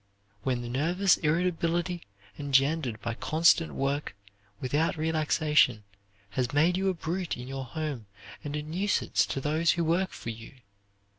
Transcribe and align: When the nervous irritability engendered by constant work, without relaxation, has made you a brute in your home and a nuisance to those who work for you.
When 0.41 0.63
the 0.63 0.67
nervous 0.67 1.17
irritability 1.17 2.07
engendered 2.39 2.99
by 3.03 3.13
constant 3.13 3.75
work, 3.75 4.15
without 4.59 4.97
relaxation, 4.97 5.83
has 6.31 6.53
made 6.53 6.75
you 6.75 6.89
a 6.89 6.95
brute 6.95 7.37
in 7.37 7.47
your 7.47 7.65
home 7.65 8.07
and 8.43 8.55
a 8.55 8.63
nuisance 8.63 9.27
to 9.27 9.39
those 9.39 9.73
who 9.73 9.83
work 9.83 10.09
for 10.11 10.31
you. 10.31 10.53